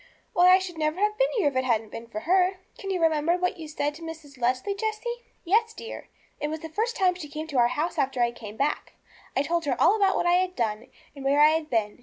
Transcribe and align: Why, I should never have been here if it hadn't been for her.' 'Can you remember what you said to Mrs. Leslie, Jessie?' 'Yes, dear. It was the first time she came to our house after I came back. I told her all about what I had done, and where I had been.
Why, 0.33 0.49
I 0.49 0.57
should 0.57 0.79
never 0.79 0.99
have 0.99 1.15
been 1.15 1.29
here 1.37 1.47
if 1.49 1.55
it 1.55 1.63
hadn't 1.63 1.91
been 1.91 2.07
for 2.07 2.21
her.' 2.21 2.55
'Can 2.79 2.89
you 2.89 2.99
remember 2.99 3.37
what 3.37 3.57
you 3.57 3.67
said 3.67 3.93
to 3.93 4.01
Mrs. 4.01 4.39
Leslie, 4.41 4.73
Jessie?' 4.73 5.21
'Yes, 5.43 5.75
dear. 5.75 6.09
It 6.39 6.47
was 6.47 6.61
the 6.61 6.69
first 6.69 6.95
time 6.95 7.13
she 7.13 7.29
came 7.29 7.45
to 7.49 7.59
our 7.59 7.67
house 7.67 7.99
after 7.99 8.19
I 8.19 8.31
came 8.31 8.57
back. 8.57 8.93
I 9.35 9.43
told 9.43 9.65
her 9.65 9.79
all 9.79 9.95
about 9.95 10.15
what 10.15 10.25
I 10.25 10.37
had 10.37 10.55
done, 10.55 10.87
and 11.15 11.23
where 11.23 11.39
I 11.41 11.49
had 11.49 11.69
been. 11.69 11.99